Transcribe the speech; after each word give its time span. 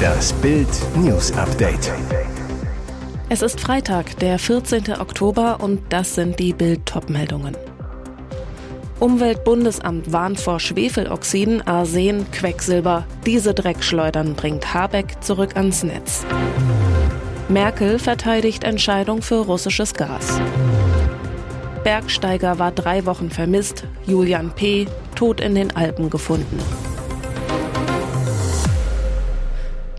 Das 0.00 0.32
Bild 0.34 0.68
News 0.96 1.32
Update. 1.32 1.92
Es 3.28 3.42
ist 3.42 3.60
Freitag, 3.60 4.18
der 4.18 4.38
14. 4.38 5.00
Oktober 5.00 5.58
und 5.60 5.80
das 5.90 6.14
sind 6.14 6.38
die 6.38 6.52
Bild 6.52 6.80
meldungen 7.08 7.56
Umweltbundesamt 9.00 10.12
warnt 10.12 10.38
vor 10.38 10.60
Schwefeloxiden, 10.60 11.66
Arsen, 11.66 12.30
Quecksilber. 12.32 13.06
Diese 13.24 13.54
Dreckschleudern 13.54 14.34
bringt 14.34 14.74
Habeck 14.74 15.22
zurück 15.22 15.56
ans 15.56 15.82
Netz. 15.82 16.26
Merkel 17.48 17.98
verteidigt 17.98 18.62
Entscheidung 18.62 19.22
für 19.22 19.44
russisches 19.46 19.94
Gas. 19.94 20.38
Bergsteiger 21.82 22.58
war 22.58 22.72
drei 22.72 23.06
Wochen 23.06 23.30
vermisst, 23.30 23.84
Julian 24.06 24.50
P. 24.54 24.86
tot 25.14 25.40
in 25.40 25.54
den 25.54 25.74
Alpen 25.74 26.10
gefunden. 26.10 26.58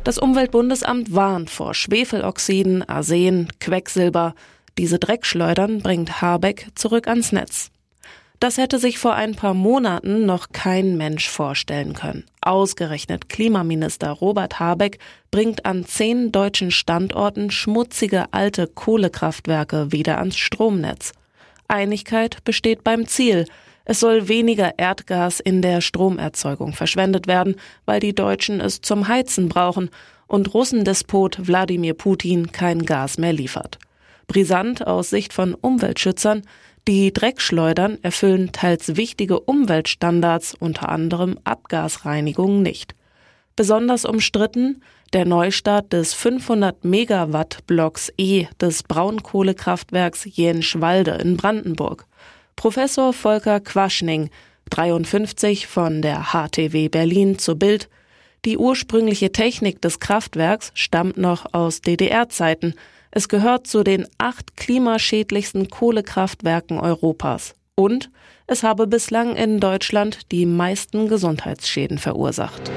Das 0.03 0.17
Umweltbundesamt 0.17 1.13
warnt 1.13 1.51
vor 1.51 1.75
Schwefeloxiden, 1.75 2.87
Arsen, 2.89 3.49
Quecksilber. 3.59 4.33
Diese 4.79 4.97
Dreckschleudern 4.97 5.83
bringt 5.83 6.21
Habeck 6.23 6.69
zurück 6.73 7.07
ans 7.07 7.31
Netz. 7.31 7.69
Das 8.39 8.57
hätte 8.57 8.79
sich 8.79 8.97
vor 8.97 9.13
ein 9.13 9.35
paar 9.35 9.53
Monaten 9.53 10.25
noch 10.25 10.49
kein 10.51 10.97
Mensch 10.97 11.29
vorstellen 11.29 11.93
können. 11.93 12.25
Ausgerechnet 12.41 13.29
Klimaminister 13.29 14.09
Robert 14.09 14.59
Habeck 14.59 14.97
bringt 15.29 15.67
an 15.67 15.85
zehn 15.85 16.31
deutschen 16.31 16.71
Standorten 16.71 17.51
schmutzige 17.51 18.25
alte 18.31 18.65
Kohlekraftwerke 18.65 19.91
wieder 19.91 20.17
ans 20.17 20.37
Stromnetz. 20.37 21.11
Einigkeit 21.67 22.43
besteht 22.43 22.83
beim 22.83 23.05
Ziel. 23.05 23.45
Es 23.91 23.99
soll 23.99 24.29
weniger 24.29 24.79
Erdgas 24.79 25.41
in 25.41 25.61
der 25.61 25.81
Stromerzeugung 25.81 26.71
verschwendet 26.71 27.27
werden, 27.27 27.57
weil 27.83 27.99
die 27.99 28.15
Deutschen 28.15 28.61
es 28.61 28.79
zum 28.79 29.09
Heizen 29.09 29.49
brauchen 29.49 29.89
und 30.27 30.53
Russendespot 30.53 31.45
Wladimir 31.45 31.93
Putin 31.93 32.53
kein 32.53 32.85
Gas 32.85 33.17
mehr 33.17 33.33
liefert. 33.33 33.79
Brisant 34.27 34.87
aus 34.87 35.09
Sicht 35.09 35.33
von 35.33 35.55
Umweltschützern, 35.55 36.43
die 36.87 37.11
Dreckschleudern 37.11 37.97
erfüllen 38.01 38.53
teils 38.53 38.95
wichtige 38.95 39.41
Umweltstandards, 39.41 40.55
unter 40.57 40.87
anderem 40.87 41.37
Abgasreinigung 41.43 42.61
nicht. 42.61 42.95
Besonders 43.57 44.05
umstritten 44.05 44.81
der 45.11 45.25
Neustart 45.25 45.91
des 45.91 46.13
500 46.13 46.85
Megawatt 46.85 47.67
Blocks 47.67 48.09
E 48.15 48.45
des 48.61 48.83
Braunkohlekraftwerks 48.83 50.25
Jenschwalde 50.33 51.11
in 51.21 51.35
Brandenburg. 51.35 52.05
Professor 52.61 53.11
Volker 53.11 53.59
Quaschning, 53.59 54.29
53 54.69 55.65
von 55.65 56.03
der 56.03 56.31
HTW 56.31 56.89
Berlin 56.89 57.39
zu 57.39 57.55
Bild. 57.55 57.89
Die 58.45 58.59
ursprüngliche 58.59 59.31
Technik 59.31 59.81
des 59.81 59.99
Kraftwerks 59.99 60.71
stammt 60.75 61.17
noch 61.17 61.55
aus 61.55 61.81
DDR-Zeiten. 61.81 62.75
Es 63.09 63.29
gehört 63.29 63.65
zu 63.65 63.83
den 63.83 64.05
acht 64.19 64.57
klimaschädlichsten 64.57 65.71
Kohlekraftwerken 65.71 66.79
Europas. 66.79 67.55
Und 67.73 68.11
es 68.45 68.61
habe 68.61 68.85
bislang 68.85 69.35
in 69.35 69.59
Deutschland 69.59 70.31
die 70.31 70.45
meisten 70.45 71.07
Gesundheitsschäden 71.07 71.97
verursacht. 71.97 72.69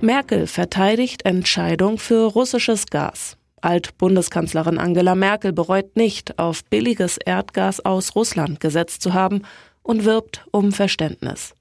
Merkel 0.00 0.48
verteidigt 0.48 1.24
Entscheidung 1.24 1.98
für 1.98 2.24
russisches 2.24 2.86
Gas. 2.86 3.36
Altbundeskanzlerin 3.60 4.78
Angela 4.78 5.14
Merkel 5.14 5.52
bereut 5.52 5.96
nicht, 5.96 6.38
auf 6.38 6.64
billiges 6.64 7.18
Erdgas 7.18 7.84
aus 7.84 8.14
Russland 8.14 8.60
gesetzt 8.60 9.02
zu 9.02 9.14
haben 9.14 9.42
und 9.82 10.04
wirbt 10.04 10.44
um 10.50 10.72
Verständnis. 10.72 11.54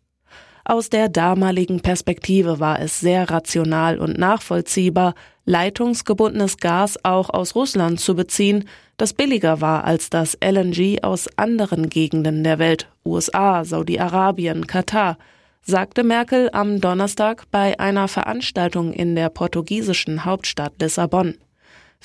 Aus 0.68 0.90
der 0.90 1.10
damaligen 1.10 1.82
Perspektive 1.82 2.60
war 2.60 2.80
es 2.80 3.00
sehr 3.00 3.30
rational 3.30 4.00
und 4.00 4.18
nachvollziehbar, 4.18 5.14
leitungsgebundenes 5.46 6.58
Gas 6.58 6.98
auch 7.04 7.30
aus 7.30 7.54
Russland 7.54 8.00
zu 8.00 8.16
beziehen, 8.16 8.68
das 8.98 9.14
billiger 9.14 9.62
war 9.62 9.84
als 9.84 10.10
das 10.10 10.38
LNG 10.44 11.04
aus 11.04 11.28
anderen 11.38 11.90
Gegenden 11.90 12.44
der 12.44 12.60
Welt, 12.60 12.90
USA, 13.06 13.64
Saudi-Arabien, 13.64 14.66
Katar, 14.66 15.18
sagte 15.62 16.04
Merkel 16.04 16.50
am 16.52 16.82
Donnerstag 16.82 17.44
bei 17.52 17.80
einer 17.80 18.08
Veranstaltung 18.08 18.94
in 18.94 19.16
der 19.16 19.30
portugiesischen 19.30 20.26
Hauptstadt 20.26 20.74
Lissabon. 20.80 21.36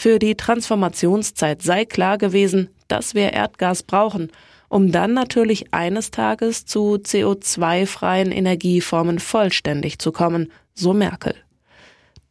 Für 0.01 0.19
die 0.19 0.35
Transformationszeit 0.35 1.63
sei 1.63 1.85
klar 1.85 2.17
gewesen, 2.17 2.71
dass 2.89 3.15
wir 3.15 3.33
Erdgas 3.33 3.83
brauchen 3.83 4.31
um 4.71 4.93
dann 4.93 5.13
natürlich 5.13 5.75
eines 5.75 6.13
Tages 6.13 6.65
zu 6.65 6.95
CO2-freien 6.95 8.31
Energieformen 8.31 9.19
vollständig 9.19 9.99
zu 9.99 10.13
kommen, 10.13 10.51
so 10.75 10.95
Merkel. 10.95 11.35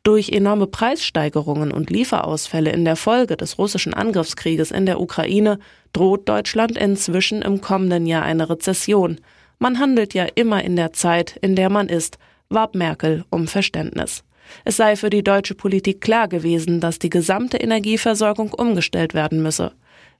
Durch 0.03 0.29
enorme 0.29 0.65
Preissteigerungen 0.65 1.71
und 1.71 1.89
Lieferausfälle 1.89 2.71
in 2.71 2.85
der 2.85 2.95
Folge 2.95 3.35
des 3.35 3.57
russischen 3.57 3.93
Angriffskrieges 3.93 4.71
in 4.71 4.85
der 4.85 5.01
Ukraine 5.01 5.59
droht 5.91 6.29
Deutschland 6.29 6.77
inzwischen 6.77 7.41
im 7.41 7.59
kommenden 7.59 8.07
Jahr 8.07 8.23
eine 8.23 8.49
Rezession. 8.49 9.19
Man 9.59 9.77
handelt 9.77 10.13
ja 10.13 10.25
immer 10.35 10.63
in 10.63 10.77
der 10.77 10.93
Zeit, 10.93 11.37
in 11.41 11.57
der 11.57 11.69
man 11.69 11.89
ist, 11.89 12.17
warb 12.47 12.73
Merkel 12.73 13.25
um 13.29 13.47
Verständnis. 13.47 14.23
Es 14.65 14.77
sei 14.77 14.95
für 14.95 15.09
die 15.09 15.23
deutsche 15.23 15.55
Politik 15.55 16.01
klar 16.01 16.27
gewesen, 16.27 16.79
dass 16.79 16.99
die 16.99 17.09
gesamte 17.09 17.57
Energieversorgung 17.57 18.53
umgestellt 18.53 19.13
werden 19.13 19.41
müsse. 19.41 19.73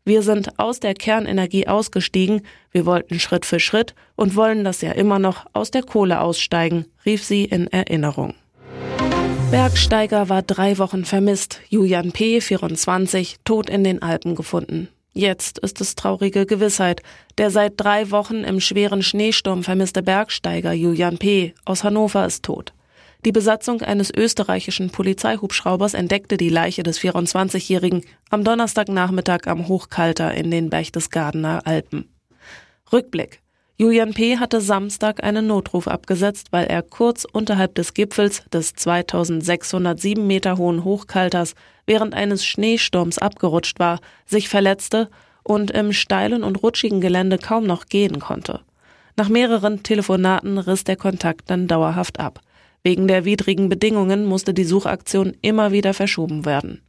Wir 0.06 0.24
sind 0.24 0.58
aus 0.58 0.80
der 0.80 0.94
Kernenergie 0.94 1.68
ausgestiegen, 1.68 2.42
wir 2.72 2.86
wollten 2.86 3.20
Schritt 3.20 3.46
für 3.46 3.60
Schritt 3.60 3.94
und 4.16 4.36
wollen 4.36 4.64
das 4.64 4.82
ja 4.82 4.92
immer 4.92 5.20
noch 5.20 5.46
aus 5.54 5.72
der 5.72 5.84
Kohle 5.84 6.22
aussteigen, 6.22 6.86
rief 7.06 7.24
sie 7.24 7.46
in 7.46 7.68
Erinnerung. 7.68 8.34
Bergsteiger 9.52 10.30
war 10.30 10.42
drei 10.42 10.78
Wochen 10.78 11.06
vermisst, 11.06 11.60
Julian 11.70 12.12
P., 12.12 12.40
24, 12.40 13.38
tot 13.44 13.70
in 13.70 13.84
den 13.84 14.02
Alpen 14.02 14.36
gefunden. 14.36 14.90
Jetzt 15.14 15.58
ist 15.60 15.82
es 15.82 15.96
traurige 15.96 16.46
Gewissheit. 16.46 17.02
Der 17.38 17.50
seit 17.50 17.74
drei 17.78 18.12
Wochen 18.12 18.44
im 18.44 18.60
schweren 18.60 19.02
Schneesturm 19.02 19.64
vermisste 19.64 20.04
Bergsteiger 20.04 20.72
Julian 20.72 21.18
P. 21.18 21.54
aus 21.66 21.84
Hannover 21.84 22.26
ist 22.26 22.44
tot. 22.44 22.74
Die 23.26 23.34
Besatzung 23.34 23.82
eines 23.82 24.14
österreichischen 24.16 24.92
Polizeihubschraubers 24.92 25.94
entdeckte 25.94 26.38
die 26.38 26.48
Leiche 26.48 26.84
des 26.84 27.02
24-Jährigen 27.02 28.06
am 28.30 28.46
Donnerstagnachmittag 28.46 29.42
am 29.48 29.68
Hochkalter 29.68 30.34
in 30.34 30.50
den 30.52 30.70
Berchtesgadener 30.70 31.62
Alpen. 31.66 32.08
Rückblick. 32.94 33.42
Julian 33.78 34.14
P. 34.14 34.38
hatte 34.38 34.62
Samstag 34.62 35.22
einen 35.22 35.48
Notruf 35.48 35.90
abgesetzt, 35.90 36.48
weil 36.52 36.68
er 36.68 36.82
kurz 36.82 37.26
unterhalb 37.30 37.76
des 37.76 37.94
Gipfels 37.94 38.44
des 38.54 38.74
2607 38.74 40.26
Meter 40.26 40.58
hohen 40.58 40.86
Hochkalters 40.86 41.56
während 41.86 42.14
eines 42.14 42.46
Schneesturms 42.46 43.18
abgerutscht 43.18 43.80
war, 43.80 44.00
sich 44.26 44.48
verletzte 44.48 45.10
und 45.44 45.72
im 45.72 45.92
steilen 45.92 46.44
und 46.44 46.64
rutschigen 46.64 47.02
Gelände 47.02 47.38
kaum 47.38 47.66
noch 47.66 47.88
gehen 47.88 48.20
konnte. 48.20 48.62
Nach 49.18 49.28
mehreren 49.28 49.84
Telefonaten 49.84 50.58
riss 50.58 50.86
der 50.86 50.96
Kontakt 50.96 51.50
dann 51.50 51.68
dauerhaft 51.68 52.20
ab. 52.20 52.40
Wegen 52.84 53.08
der 53.08 53.26
widrigen 53.26 53.70
Bedingungen 53.70 54.26
musste 54.26 54.54
die 54.54 54.64
Suchaktion 54.64 55.36
immer 55.42 55.72
wieder 55.72 55.94
verschoben 55.94 56.46
werden. 56.46 56.82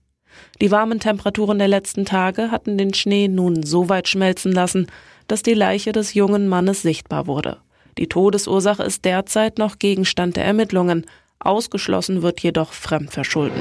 Die 0.60 0.70
warmen 0.70 1.00
Temperaturen 1.00 1.58
der 1.58 1.68
letzten 1.68 2.04
Tage 2.04 2.50
hatten 2.50 2.78
den 2.78 2.94
Schnee 2.94 3.28
nun 3.28 3.62
so 3.62 3.88
weit 3.88 4.08
schmelzen 4.08 4.52
lassen, 4.52 4.86
dass 5.26 5.42
die 5.42 5.54
Leiche 5.54 5.92
des 5.92 6.14
jungen 6.14 6.48
Mannes 6.48 6.82
sichtbar 6.82 7.26
wurde. 7.26 7.58
Die 7.98 8.08
Todesursache 8.08 8.82
ist 8.82 9.04
derzeit 9.04 9.58
noch 9.58 9.78
Gegenstand 9.78 10.36
der 10.36 10.44
Ermittlungen. 10.44 11.06
Ausgeschlossen 11.38 12.22
wird 12.22 12.40
jedoch 12.40 12.72
Fremdverschulden. 12.72 13.60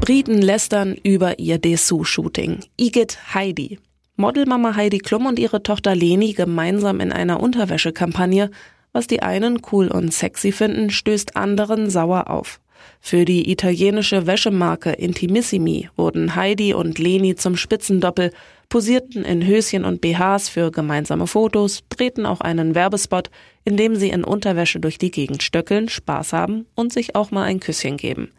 Briten 0.00 0.42
lästern 0.42 0.96
über 1.02 1.38
ihr 1.38 1.58
Dessous-Shooting. 1.58 2.64
Igitt 2.76 3.34
Heidi. 3.34 3.78
Modelmama 4.16 4.74
Heidi 4.74 4.98
Klum 4.98 5.26
und 5.26 5.38
ihre 5.38 5.62
Tochter 5.62 5.94
Leni 5.94 6.32
gemeinsam 6.32 7.00
in 7.00 7.12
einer 7.12 7.40
Unterwäschekampagne 7.40 8.50
was 8.92 9.06
die 9.06 9.22
einen 9.22 9.60
cool 9.72 9.88
und 9.88 10.12
sexy 10.12 10.52
finden, 10.52 10.90
stößt 10.90 11.36
anderen 11.36 11.90
sauer 11.90 12.30
auf. 12.30 12.60
Für 13.00 13.24
die 13.24 13.50
italienische 13.50 14.26
Wäschemarke 14.26 14.90
Intimissimi 14.90 15.88
wurden 15.96 16.36
Heidi 16.36 16.74
und 16.74 16.98
Leni 16.98 17.34
zum 17.34 17.56
Spitzendoppel, 17.56 18.32
posierten 18.68 19.24
in 19.24 19.46
Höschen 19.46 19.84
und 19.84 20.00
BHs 20.00 20.48
für 20.48 20.70
gemeinsame 20.70 21.26
Fotos, 21.26 21.82
drehten 21.88 22.26
auch 22.26 22.40
einen 22.40 22.74
Werbespot, 22.74 23.30
in 23.64 23.76
dem 23.76 23.96
sie 23.96 24.10
in 24.10 24.24
Unterwäsche 24.24 24.80
durch 24.80 24.98
die 24.98 25.10
Gegend 25.10 25.42
stöckeln, 25.42 25.88
Spaß 25.88 26.32
haben 26.32 26.66
und 26.74 26.92
sich 26.92 27.14
auch 27.14 27.30
mal 27.30 27.44
ein 27.44 27.60
Küsschen 27.60 27.96
geben. 27.96 28.30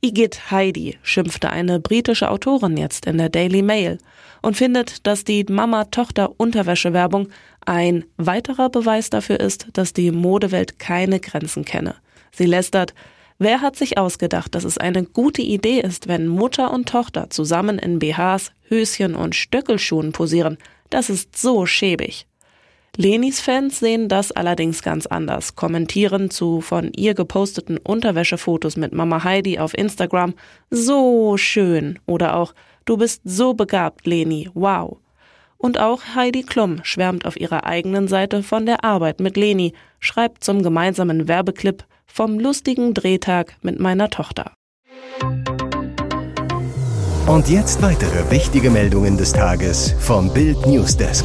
Igitt 0.00 0.50
Heidi 0.50 0.98
schimpfte 1.02 1.50
eine 1.50 1.80
britische 1.80 2.30
Autorin 2.30 2.76
jetzt 2.76 3.06
in 3.06 3.18
der 3.18 3.30
Daily 3.30 3.62
Mail 3.62 3.98
und 4.42 4.56
findet, 4.56 5.06
dass 5.06 5.24
die 5.24 5.44
Mama-Tochter-Unterwäsche-Werbung 5.48 7.28
ein 7.66 8.04
weiterer 8.16 8.70
Beweis 8.70 9.10
dafür 9.10 9.40
ist, 9.40 9.68
dass 9.72 9.92
die 9.92 10.10
Modewelt 10.10 10.78
keine 10.78 11.20
Grenzen 11.20 11.64
kenne. 11.64 11.96
Sie 12.32 12.46
lästert, 12.46 12.94
wer 13.38 13.60
hat 13.60 13.76
sich 13.76 13.98
ausgedacht, 13.98 14.54
dass 14.54 14.64
es 14.64 14.78
eine 14.78 15.04
gute 15.04 15.42
Idee 15.42 15.80
ist, 15.80 16.08
wenn 16.08 16.26
Mutter 16.26 16.72
und 16.72 16.88
Tochter 16.88 17.30
zusammen 17.30 17.78
in 17.78 17.98
BHs, 17.98 18.52
Höschen 18.68 19.14
und 19.14 19.34
Stöckelschuhen 19.34 20.12
posieren? 20.12 20.58
Das 20.90 21.10
ist 21.10 21.36
so 21.36 21.66
schäbig. 21.66 22.26
Lenis 22.96 23.40
Fans 23.40 23.80
sehen 23.80 24.08
das 24.08 24.30
allerdings 24.30 24.82
ganz 24.82 25.06
anders, 25.06 25.56
kommentieren 25.56 26.30
zu 26.30 26.60
von 26.60 26.92
ihr 26.92 27.14
geposteten 27.14 27.76
Unterwäschefotos 27.76 28.76
mit 28.76 28.92
Mama 28.92 29.24
Heidi 29.24 29.58
auf 29.58 29.76
Instagram 29.76 30.34
so 30.70 31.36
schön 31.36 31.98
oder 32.06 32.36
auch 32.36 32.54
du 32.84 32.96
bist 32.96 33.22
so 33.24 33.54
begabt, 33.54 34.06
Leni, 34.06 34.48
wow. 34.54 34.98
Und 35.56 35.78
auch 35.78 36.02
Heidi 36.14 36.42
Klum 36.42 36.80
schwärmt 36.82 37.26
auf 37.26 37.38
ihrer 37.38 37.64
eigenen 37.64 38.08
Seite 38.08 38.42
von 38.42 38.66
der 38.66 38.84
Arbeit 38.84 39.20
mit 39.20 39.36
Leni, 39.36 39.72
schreibt 40.00 40.44
zum 40.44 40.62
gemeinsamen 40.62 41.28
Werbeclip 41.28 41.84
vom 42.06 42.38
lustigen 42.38 42.94
Drehtag 42.94 43.56
mit 43.62 43.80
meiner 43.80 44.10
Tochter. 44.10 44.52
Und 47.26 47.48
jetzt 47.48 47.80
weitere 47.80 48.30
wichtige 48.30 48.70
Meldungen 48.70 49.16
des 49.16 49.32
Tages 49.32 49.94
vom 49.98 50.32
Bild 50.32 50.66
Newsdesk. 50.66 51.24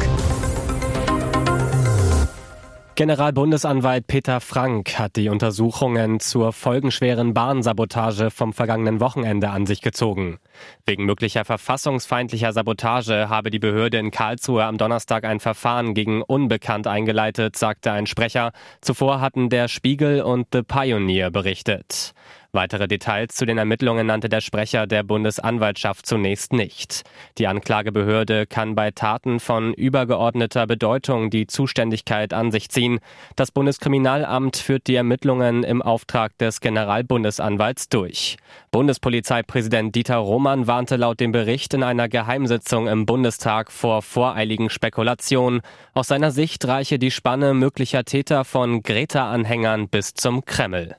Generalbundesanwalt 3.00 4.08
Peter 4.08 4.42
Frank 4.42 4.98
hat 4.98 5.16
die 5.16 5.30
Untersuchungen 5.30 6.20
zur 6.20 6.52
folgenschweren 6.52 7.32
Bahnsabotage 7.32 8.30
vom 8.30 8.52
vergangenen 8.52 9.00
Wochenende 9.00 9.48
an 9.48 9.64
sich 9.64 9.80
gezogen. 9.80 10.38
Wegen 10.84 11.06
möglicher 11.06 11.46
verfassungsfeindlicher 11.46 12.52
Sabotage 12.52 13.30
habe 13.30 13.48
die 13.48 13.58
Behörde 13.58 13.96
in 13.96 14.10
Karlsruhe 14.10 14.66
am 14.66 14.76
Donnerstag 14.76 15.24
ein 15.24 15.40
Verfahren 15.40 15.94
gegen 15.94 16.20
Unbekannt 16.20 16.86
eingeleitet, 16.86 17.56
sagte 17.56 17.90
ein 17.90 18.06
Sprecher. 18.06 18.52
Zuvor 18.82 19.22
hatten 19.22 19.48
der 19.48 19.68
Spiegel 19.68 20.20
und 20.20 20.48
The 20.52 20.60
Pioneer 20.60 21.30
berichtet. 21.30 22.12
Weitere 22.52 22.88
Details 22.88 23.36
zu 23.36 23.46
den 23.46 23.58
Ermittlungen 23.58 24.08
nannte 24.08 24.28
der 24.28 24.40
Sprecher 24.40 24.88
der 24.88 25.04
Bundesanwaltschaft 25.04 26.04
zunächst 26.04 26.52
nicht. 26.52 27.02
Die 27.38 27.46
Anklagebehörde 27.46 28.44
kann 28.46 28.74
bei 28.74 28.90
Taten 28.90 29.38
von 29.38 29.72
übergeordneter 29.72 30.66
Bedeutung 30.66 31.30
die 31.30 31.46
Zuständigkeit 31.46 32.32
an 32.32 32.50
sich 32.50 32.68
ziehen. 32.68 32.98
Das 33.36 33.52
Bundeskriminalamt 33.52 34.56
führt 34.56 34.88
die 34.88 34.96
Ermittlungen 34.96 35.62
im 35.62 35.80
Auftrag 35.80 36.36
des 36.38 36.60
Generalbundesanwalts 36.60 37.88
durch. 37.88 38.36
Bundespolizeipräsident 38.72 39.94
Dieter 39.94 40.16
Roman 40.16 40.66
warnte 40.66 40.96
laut 40.96 41.20
dem 41.20 41.30
Bericht 41.30 41.72
in 41.74 41.84
einer 41.84 42.08
Geheimsitzung 42.08 42.88
im 42.88 43.06
Bundestag 43.06 43.70
vor 43.70 44.02
voreiligen 44.02 44.70
Spekulationen. 44.70 45.60
Aus 45.94 46.08
seiner 46.08 46.32
Sicht 46.32 46.66
reiche 46.66 46.98
die 46.98 47.12
Spanne 47.12 47.54
möglicher 47.54 48.04
Täter 48.04 48.44
von 48.44 48.82
Greta-Anhängern 48.82 49.88
bis 49.88 50.14
zum 50.14 50.44
Kreml. 50.44 50.96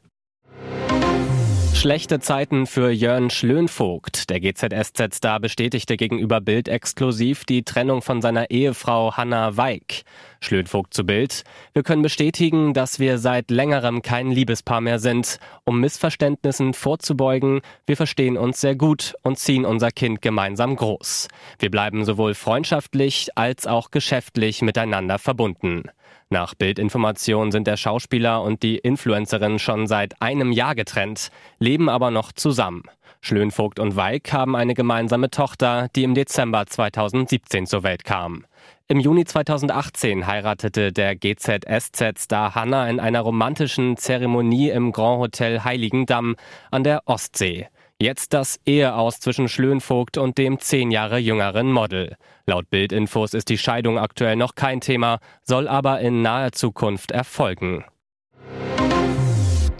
Schlechte 1.82 2.20
Zeiten 2.20 2.68
für 2.68 2.92
Jörn 2.92 3.32
Schlönvogt. 3.32 4.30
Der 4.30 4.40
GZSZ-Star 4.40 5.40
bestätigte 5.40 5.98
gegenüber 5.98 6.40
Bild 6.40 6.68
exklusiv 6.68 7.44
die 7.44 7.64
Trennung 7.64 8.04
von 8.04 8.22
seiner 8.22 8.52
Ehefrau 8.52 9.18
Hanna 9.18 9.58
Weig. 9.58 10.04
Schlönvogt 10.42 10.94
zu 10.94 11.08
Bild. 11.08 11.44
Wir 11.74 11.82
können 11.82 12.04
bestätigen, 12.04 12.76
dass 12.76 13.00
wir 13.00 13.18
seit 13.18 13.50
längerem 13.50 14.04
kein 14.04 14.30
Liebespaar 14.30 14.80
mehr 14.80 15.00
sind. 15.00 15.40
Um 15.64 15.80
Missverständnissen 15.80 16.76
vorzubeugen, 16.76 17.62
wir 17.88 17.98
verstehen 17.98 18.38
uns 18.38 18.62
sehr 18.62 18.76
gut 18.76 19.16
und 19.24 19.40
ziehen 19.40 19.66
unser 19.66 19.90
Kind 19.90 20.22
gemeinsam 20.22 20.76
groß. 20.76 21.30
Wir 21.58 21.72
bleiben 21.72 22.06
sowohl 22.06 22.36
freundschaftlich 22.36 23.30
als 23.34 23.66
auch 23.66 23.90
geschäftlich 23.90 24.62
miteinander 24.62 25.18
verbunden. 25.18 25.86
Nach 26.34 26.56
Bildinformation 26.56 27.52
sind 27.52 27.68
der 27.68 27.76
Schauspieler 27.76 28.42
und 28.42 28.64
die 28.64 28.78
Influencerin 28.78 29.60
schon 29.60 29.86
seit 29.86 30.22
einem 30.22 30.54
Jahr 30.54 30.76
getrennt, 30.76 31.30
leben 31.60 31.90
aber 31.90 32.10
noch 32.10 32.32
zusammen. 32.32 32.84
Schlönvogt 33.20 33.80
und 33.80 33.98
Weig 33.98 34.32
haben 34.32 34.56
eine 34.56 34.74
gemeinsame 34.74 35.30
Tochter, 35.30 35.90
die 35.94 36.06
im 36.06 36.16
Dezember 36.16 36.66
2017 36.66 37.68
zur 37.68 37.84
Welt 37.84 38.06
kam. 38.06 38.46
Im 38.88 39.02
Juni 39.02 39.26
2018 39.26 40.26
heiratete 40.26 40.94
der 40.94 41.18
GZSZ-Star 41.18 42.56
Hanna 42.56 42.90
in 42.90 43.02
einer 43.02 43.20
romantischen 43.20 43.98
Zeremonie 43.98 44.70
im 44.70 44.94
Grand 44.94 45.20
Hotel 45.20 45.66
Heiligendamm 45.66 46.38
an 46.72 46.86
der 46.86 47.02
Ostsee. 47.08 47.68
Jetzt 48.02 48.34
das 48.34 48.60
Eheaus 48.66 49.20
zwischen 49.20 49.48
Schlönvogt 49.48 50.18
und 50.18 50.40
dem 50.40 50.58
zehn 50.58 50.90
Jahre 50.90 51.20
jüngeren 51.20 51.72
Model. 51.72 52.16
Laut 52.48 52.68
Bildinfos 52.72 53.36
ist 53.36 53.48
die 53.48 53.60
Scheidung 53.60 54.00
aktuell 54.00 54.36
noch 54.36 54.56
kein 54.56 54.82
Thema, 54.82 55.20
soll 55.44 55.68
aber 55.68 56.00
in 56.00 56.24
naher 56.24 56.52
Zukunft 56.52 57.12
erfolgen. 57.12 57.86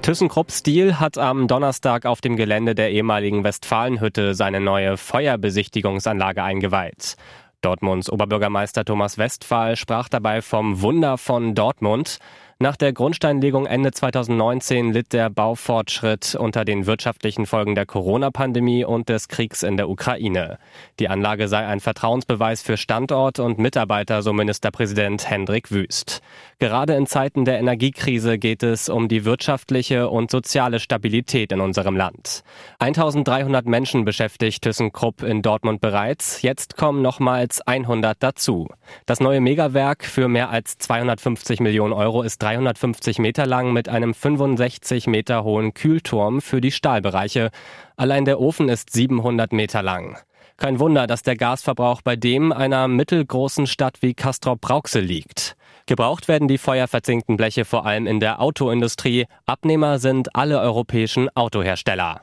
ThyssenKrupp 0.04 0.52
Steel 0.52 1.00
hat 1.00 1.18
am 1.18 1.48
Donnerstag 1.48 2.06
auf 2.06 2.22
dem 2.22 2.36
Gelände 2.36 2.76
der 2.76 2.92
ehemaligen 2.92 3.44
Westfalenhütte 3.44 4.36
seine 4.36 4.60
neue 4.60 4.98
Feuerbesichtigungsanlage 4.98 6.44
eingeweiht. 6.44 7.16
Dortmunds 7.62 8.12
Oberbürgermeister 8.12 8.86
Thomas 8.86 9.18
Westphal 9.18 9.76
sprach 9.76 10.10
dabei 10.10 10.44
vom 10.44 10.84
Wunder 10.84 11.18
von 11.18 11.56
Dortmund. 11.56 12.20
Nach 12.62 12.78
der 12.78 12.94
Grundsteinlegung 12.94 13.66
Ende 13.66 13.92
2019 13.92 14.94
litt 14.94 15.14
der 15.14 15.32
Baufortschritt 15.32 16.36
unter 16.36 16.64
den 16.64 16.86
wirtschaftlichen 16.86 17.48
Folgen 17.48 17.74
der 17.74 17.88
Corona-Pandemie 17.88 18.86
und 18.86 19.10
des 19.10 19.30
Kriegs 19.30 19.64
in 19.64 19.78
der 19.78 19.90
Ukraine. 19.90 20.60
Die 21.00 21.10
Anlage 21.10 21.48
sei 21.48 21.66
ein 21.66 21.80
Vertrauensbeweis 21.80 22.62
für 22.62 22.78
Standort 22.78 23.40
und 23.40 23.58
Mitarbeiter, 23.58 24.22
so 24.22 24.32
Ministerpräsident 24.32 25.28
Hendrik 25.28 25.72
Wüst. 25.72 26.22
Gerade 26.60 26.94
in 26.94 27.08
Zeiten 27.08 27.46
der 27.46 27.58
Energiekrise 27.58 28.38
geht 28.38 28.62
es 28.62 28.90
um 28.90 29.08
die 29.08 29.26
wirtschaftliche 29.26 30.08
und 30.08 30.30
soziale 30.30 30.80
Stabilität 30.80 31.52
in 31.52 31.62
unserem 31.62 31.96
Land. 31.96 32.44
1300 32.78 33.66
Menschen 33.66 34.06
beschäftigt 34.06 34.62
ThyssenKrupp 34.62 35.24
in 35.24 35.42
Dortmund 35.42 35.82
bereits. 35.82 36.44
Jetzt 36.44 36.78
kommen 36.78 37.02
nochmals 37.02 37.62
100 37.62 38.22
dazu. 38.22 38.68
Das 39.08 39.20
neue 39.20 39.42
Megawerk 39.42 40.06
für 40.06 40.28
mehr 40.28 40.52
als 40.52 40.78
250 40.78 41.60
Millionen 41.62 41.94
Euro 41.94 42.22
ist 42.22 42.44
350 42.52 43.20
Meter 43.20 43.46
lang 43.46 43.72
mit 43.72 43.88
einem 43.88 44.14
65 44.14 45.08
Meter 45.08 45.44
hohen 45.46 45.74
Kühlturm 45.74 46.42
für 46.42 46.60
die 46.60 46.72
Stahlbereiche. 46.72 47.50
Allein 47.96 48.26
der 48.26 48.42
Ofen 48.42 48.68
ist 48.68 48.92
700 48.92 49.54
Meter 49.54 49.82
lang. 49.82 50.18
Kein 50.58 50.80
Wunder, 50.80 51.08
dass 51.08 51.24
der 51.24 51.38
Gasverbrauch 51.38 52.02
bei 52.02 52.18
dem 52.18 52.52
einer 52.52 52.90
mittelgroßen 52.90 53.68
Stadt 53.68 54.02
wie 54.02 54.14
Castrop-Rauxel 54.14 55.02
liegt. 55.02 55.56
Gebraucht 55.86 56.28
werden 56.28 56.48
die 56.50 56.58
feuerverzinkten 56.58 57.38
Bleche 57.38 57.64
vor 57.64 57.86
allem 57.86 58.06
in 58.06 58.20
der 58.20 58.42
Autoindustrie. 58.42 59.26
Abnehmer 59.46 59.98
sind 59.98 60.36
alle 60.36 60.60
europäischen 60.60 61.30
Autohersteller. 61.36 62.22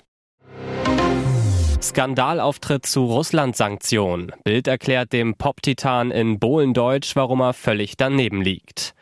Skandalauftritt 1.81 2.85
zu 2.85 3.07
Russland-Sanktionen. 3.07 4.33
Bild 4.45 4.69
erklärt 4.69 5.13
dem 5.13 5.37
Pop-Titan 5.37 6.11
in 6.11 6.39
Bohlendeutsch, 6.39 7.17
warum 7.17 7.41
er 7.41 7.55
völlig 7.55 7.97
daneben 7.97 8.43
liegt. 8.43 8.95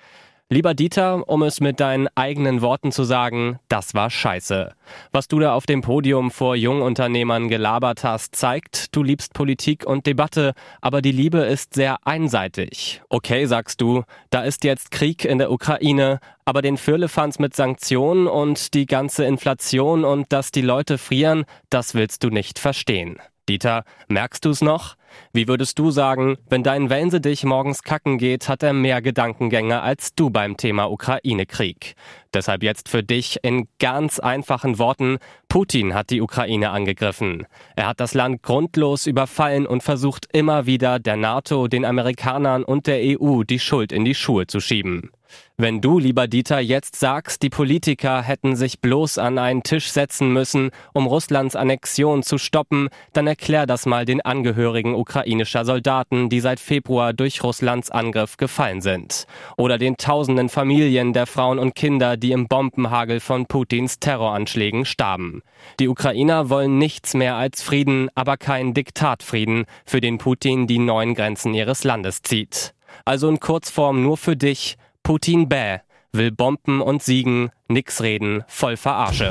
Lieber 0.48 0.75
Dieter, 0.75 1.28
um 1.28 1.43
es 1.43 1.60
mit 1.60 1.81
deinen 1.81 2.06
eigenen 2.14 2.62
Worten 2.62 2.93
zu 2.93 3.02
sagen, 3.02 3.58
das 3.69 3.94
war 3.94 4.10
scheiße. 4.10 4.75
Was 5.10 5.26
du 5.26 5.40
da 5.40 5.54
auf 5.54 5.66
dem 5.66 5.80
Podium 5.80 6.30
vor 6.30 6.54
Jungunternehmern 6.54 7.49
gelabert 7.49 8.04
hast, 8.04 8.37
zeigt, 8.37 8.94
du 8.94 9.02
liebst 9.02 9.35
Politik 9.35 9.85
und 9.85 10.06
Debatte, 10.06 10.52
aber 10.80 11.02
die 11.02 11.11
Liebe 11.11 11.38
ist 11.38 11.75
sehr 11.75 11.97
einseitig. 12.06 13.02
Okay, 13.09 13.47
sagst 13.47 13.80
du, 13.80 14.04
da 14.30 14.42
ist 14.42 14.62
jetzt 14.62 14.92
Krieg 14.92 15.25
in 15.25 15.38
der 15.38 15.50
Ukraine, 15.50 16.21
aber 16.44 16.62
den 16.62 16.76
Firlefanz 16.76 17.40
mit 17.40 17.56
Sanktionen 17.56 18.28
und 18.28 18.73
die 18.75 18.87
ganze 18.87 19.25
Inflation 19.25 20.04
und 20.04 20.32
dass 20.32 20.52
die 20.52 20.62
Leute 20.62 20.97
frieren, 20.97 21.44
das 21.71 21.97
willst 21.97 22.23
du 22.23 22.30
nicht 22.30 22.61
verstehen. 22.61 23.18
Dieter, 23.49 23.82
merkst 24.06 24.44
du's 24.44 24.61
noch? 24.61 24.94
Wie 25.32 25.49
würdest 25.49 25.78
du 25.78 25.90
sagen, 25.90 26.37
wenn 26.49 26.62
dein 26.62 26.90
Wellense 26.90 27.20
dich 27.20 27.44
morgens 27.44 27.82
kacken 27.82 28.18
geht, 28.18 28.49
hat 28.49 28.62
er 28.62 28.73
mehr 28.73 29.02
Gedankengänge 29.02 29.82
als 29.82 30.14
du 30.14 30.30
beim 30.30 30.56
Thema 30.56 30.90
Ukraine-Krieg. 30.90 31.94
Deshalb 32.37 32.62
jetzt 32.62 32.90
für 32.90 33.02
dich 33.02 33.38
in 33.40 33.66
ganz 33.78 34.19
einfachen 34.19 34.78
Worten, 34.78 35.16
Putin 35.49 35.95
hat 35.95 36.11
die 36.11 36.21
Ukraine 36.21 36.69
angegriffen. 36.69 37.47
Er 37.76 37.87
hat 37.87 37.99
das 37.99 38.12
Land 38.12 38.43
grundlos 38.43 39.07
überfallen 39.07 39.66
und 39.66 39.83
versucht 39.83 40.28
immer 40.35 40.66
wieder 40.66 40.99
der 40.99 41.16
NATO, 41.16 41.66
den 41.66 41.87
Amerikanern 41.87 42.62
und 42.62 42.88
der 42.88 43.00
EU 43.19 43.43
die 43.43 43.59
Schuld 43.59 43.90
in 43.90 44.05
die 44.05 44.14
Schuhe 44.14 44.47
zu 44.47 44.61
schieben. 44.61 45.12
Wenn 45.59 45.81
du, 45.81 45.99
lieber 45.99 46.28
Dieter, 46.28 46.61
jetzt 46.61 46.97
sagst, 46.97 47.43
die 47.43 47.49
Politiker 47.49 48.21
hätten 48.21 48.57
sich 48.57 48.81
bloß 48.81 49.16
an 49.16 49.38
einen 49.38 49.62
Tisch 49.62 49.90
setzen 49.90 50.31
müssen, 50.31 50.71
um 50.93 51.07
Russlands 51.07 51.57
Annexion 51.57 52.23
zu 52.23 52.37
stoppen, 52.37 52.90
dann 53.14 53.26
erklär 53.26 53.64
das 53.66 53.87
mal 53.87 54.05
den 54.05 54.21
Angehörigen 54.21 54.95
ukrainischer 54.95 55.64
Soldaten, 55.64 56.28
die 56.28 56.40
seit 56.40 56.61
Februar 56.61 57.14
durch 57.14 57.43
Russlands 57.43 57.90
Angriff 57.90 58.37
gefallen 58.37 58.83
sind. 58.83 59.26
Oder 59.57 59.78
den 59.78 59.97
tausenden 59.97 60.50
Familien 60.50 61.14
der 61.14 61.26
Frauen 61.26 61.59
und 61.59 61.75
Kinder, 61.75 62.19
die 62.26 62.33
im 62.33 62.49
Bombenhagel 62.49 63.21
von 63.21 63.47
Putins 63.47 64.00
Terroranschlägen 64.00 64.85
starben. 64.85 65.42
Die 65.78 65.87
Ukrainer 65.87 66.50
wollen 66.50 66.76
nichts 66.76 67.14
mehr 67.14 67.37
als 67.37 67.62
Frieden, 67.62 68.09
aber 68.16 68.37
keinen 68.37 68.75
Diktatfrieden, 68.75 69.66
für 69.85 70.00
den 70.00 70.18
Putin 70.18 70.66
die 70.66 70.80
neuen 70.80 71.14
Grenzen 71.14 71.54
ihres 71.54 71.85
Landes 71.85 72.23
zieht. 72.23 72.75
Also 73.04 73.28
in 73.28 73.38
Kurzform 73.38 74.02
nur 74.02 74.16
für 74.16 74.35
dich, 74.35 74.76
Putin 75.04 75.49
bäh, 75.49 75.78
will 76.11 76.33
Bomben 76.33 76.80
und 76.80 77.00
siegen, 77.00 77.50
nix 77.68 78.02
reden, 78.02 78.42
voll 78.49 78.76
Verarsche. 78.76 79.30